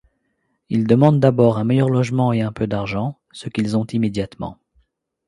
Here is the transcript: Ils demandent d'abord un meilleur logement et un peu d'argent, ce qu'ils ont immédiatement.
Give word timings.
Ils 0.69 0.87
demandent 0.87 1.19
d'abord 1.19 1.59
un 1.59 1.63
meilleur 1.63 1.87
logement 1.91 2.33
et 2.33 2.41
un 2.41 2.51
peu 2.51 2.65
d'argent, 2.65 3.19
ce 3.33 3.49
qu'ils 3.49 3.77
ont 3.77 3.85
immédiatement. 3.85 4.57